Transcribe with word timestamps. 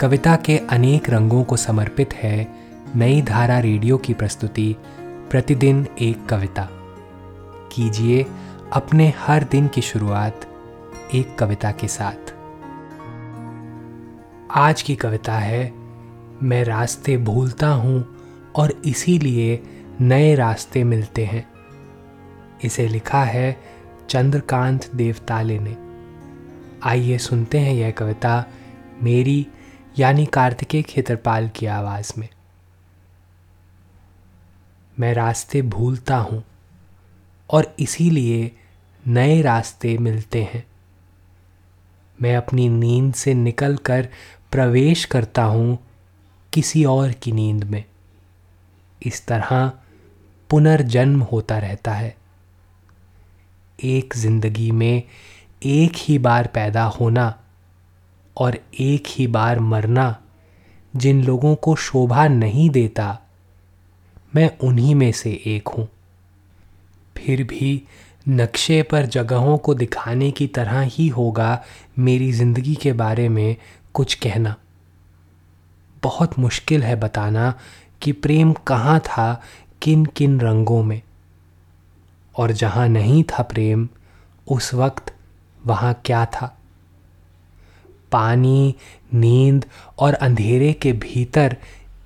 कविता 0.00 0.36
के 0.36 0.58
अनेक 0.58 1.10
रंगों 1.10 1.44
को 1.44 1.56
समर्पित 1.56 2.14
है 2.14 2.54
नई 2.96 3.22
धारा 3.22 3.58
रेडियो 3.58 3.98
की 3.98 4.14
प्रस्तुति, 4.14 4.76
प्रतिदिन 5.30 5.86
एक 6.00 6.26
कविता। 6.26 6.68
कीजिए 7.72 8.26
अपने 8.72 9.14
हर 9.18 9.44
दिन 9.44 9.68
की 9.68 9.80
शुरुआत 9.80 10.40
एक 11.14 11.38
कविता 11.38 11.72
के 11.72 11.88
साथ। 11.88 12.34
आज 14.50 14.82
की 14.82 14.96
कविता 14.96 15.32
है, 15.32 15.72
मैं 16.42 16.64
रास्ते 16.64 17.16
भूलता 17.16 17.68
हूँ 17.68 18.16
और 18.56 18.82
इसीलिए 18.84 19.62
नए 20.00 20.34
रास्ते 20.34 20.84
मिलते 20.84 21.24
हैं। 21.24 21.48
इसे 22.64 22.88
लिखा 22.88 23.24
है 23.24 23.60
चंद्रकांत 24.08 24.90
देवताले 24.94 25.58
ने। 25.58 25.76
आइए 26.82 27.18
सुनते 27.18 27.58
हैं 27.58 27.74
यह 27.74 27.90
कविता, 27.90 28.44
मेरी 29.02 29.46
यानी 29.98 30.26
कार्तिकेय 30.26 30.82
खेतरपाल 30.82 31.48
की 31.48 31.66
आवाज़ 31.66 32.12
में। 32.18 32.28
मैं 35.00 35.14
रास्ते 35.14 35.62
भूलता 35.62 36.16
हूँ 36.16 36.44
और 37.50 37.76
इसीलिए 37.78 38.56
नए 39.06 39.42
रास्ते 39.42 39.98
मिलते 39.98 40.42
हैं। 40.42 40.64
मैं 42.22 42.36
अपनी 42.36 42.68
नींद 42.68 43.14
से 43.14 43.34
निकलकर 43.34 44.08
प्रवेश 44.52 45.04
करता 45.04 45.42
हूँ 45.42 45.78
किसी 46.52 46.84
और 46.84 47.12
की 47.12 47.32
नींद 47.32 47.64
में। 47.64 47.84
इस 49.02 49.26
तरह 49.26 49.72
पुनर्जन्म 50.50 51.20
होता 51.20 51.58
रहता 51.58 51.92
है। 51.92 52.16
एक 53.84 54.14
ज़िंदगी 54.16 54.70
में 54.70 55.02
एक 55.62 55.92
ही 55.96 56.18
बार 56.18 56.46
पैदा 56.46 56.84
होना 56.84 57.43
और 58.36 58.58
एक 58.80 59.04
ही 59.08 59.26
बार 59.26 59.60
मरना 59.60 60.16
जिन 60.96 61.24
लोगों 61.24 61.54
को 61.54 61.74
शोभा 61.76 62.26
नहीं 62.28 62.70
देता, 62.70 63.18
मैं 64.34 64.50
उन्हीं 64.58 64.94
में 64.94 65.12
से 65.12 65.42
एक 65.46 65.68
हूँ। 65.68 65.88
फिर 67.16 67.42
भी 67.44 67.82
नक्शे 68.28 68.82
पर 68.82 69.06
जगहों 69.06 69.58
को 69.58 69.74
दिखाने 69.74 70.30
की 70.30 70.46
तरह 70.46 70.80
ही 70.80 71.08
होगा 71.08 71.62
मेरी 71.98 72.32
ज़िंदगी 72.32 72.74
के 72.74 72.92
बारे 72.92 73.28
में 73.28 73.56
कुछ 73.94 74.14
कहना। 74.14 74.54
बहुत 76.02 76.38
मुश्किल 76.38 76.82
है 76.82 76.96
बताना 76.96 77.52
कि 78.02 78.12
प्रेम 78.12 78.52
कहाँ 78.52 79.00
था, 79.00 79.42
किन 79.82 80.04
किन 80.06 80.40
रंगों 80.40 80.82
में। 80.82 81.00
और 82.34 82.52
जहाँ 82.52 82.88
नहीं 82.88 83.22
था 83.24 83.42
प्रेम, 83.42 83.88
उस 84.46 84.74
वक्त 84.74 85.14
वहाँ 85.66 86.02
क्या 86.04 86.24
था। 86.26 86.56
पानी, 88.14 88.74
नींद 89.14 89.64
और 89.98 90.14
अंधेरे 90.14 90.72
के 90.72 90.92
भीतर 90.92 91.56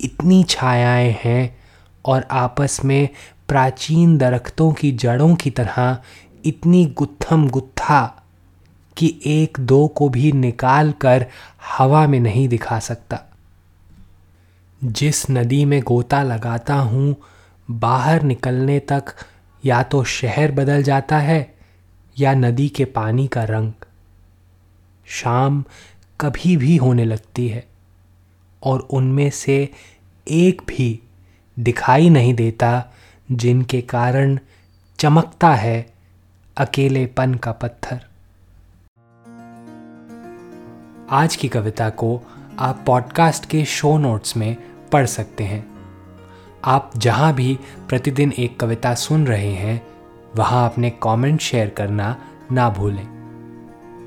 इतनी 0.00 0.42
छायाएँ 0.42 1.16
हैं 1.24 1.58
और 2.04 2.26
आपस 2.30 2.80
में 2.84 3.08
प्राचीन 3.48 4.18
दरख्तों 4.18 4.72
की 4.72 4.92
जड़ों 4.92 5.34
की 5.34 5.50
तरह 5.50 5.98
इतनी 6.44 6.84
गुत्थम 6.86 7.48
गुत्था 7.48 8.24
कि 8.96 9.20
एक 9.26 9.58
दो 9.60 9.86
को 9.88 10.08
भी 10.08 10.32
निकाल 10.32 10.92
कर 10.92 11.26
हवा 11.78 12.06
में 12.06 12.20
नहीं 12.20 12.48
दिखा 12.48 12.78
सकता। 12.78 13.20
जिस 14.84 15.30
नदी 15.30 15.64
में 15.64 15.80
गोता 15.82 16.22
लगाता 16.22 16.74
हूँ, 16.74 17.16
बाहर 17.70 18.22
निकलने 18.22 18.78
तक 18.78 19.04
या 19.64 19.82
तो 19.82 20.04
शहर 20.04 20.52
बदल 20.52 20.82
जाता 20.82 21.18
है 21.18 21.54
या 22.18 22.34
नदी 22.34 22.68
के 22.68 22.84
पानी 22.84 23.26
का 23.26 23.44
रंग। 23.44 23.72
शाम 25.10 25.64
कभी 26.20 26.56
भी 26.56 26.76
होने 26.76 27.04
लगती 27.04 27.48
है 27.48 27.68
और 28.62 28.80
उनमें 28.80 29.30
से 29.30 29.68
एक 30.28 30.62
भी 30.68 31.00
दिखाई 31.58 32.10
नहीं 32.10 32.34
देता, 32.34 32.92
जिनके 33.32 33.80
कारण 33.80 34.38
चमकता 34.98 35.54
है 35.54 35.92
अकेलेपन 36.56 37.34
का 37.34 37.52
पत्थर। 37.52 38.00
आज 41.10 41.36
की 41.36 41.48
कविता 41.48 41.90
को 41.90 42.22
आप 42.58 42.84
पॉडकास्ट 42.86 43.46
के 43.46 43.64
शो 43.64 43.98
नोट्स 43.98 44.36
में 44.36 44.56
पढ़ 44.92 45.06
सकते 45.06 45.44
हैं। 45.44 45.66
आप 46.64 46.90
जहाँ 46.96 47.34
भी 47.34 47.58
प्रतिदिन 47.88 48.32
एक 48.38 48.60
कविता 48.60 48.94
सुन 48.94 49.26
रहे 49.26 49.52
हैं, 49.52 49.86
वहाँ 50.36 50.70
अपने 50.70 50.90
कमेंट 50.90 51.40
शेयर 51.40 51.68
करना 51.68 52.16
ना 52.52 52.70
भूलें। 52.70 53.19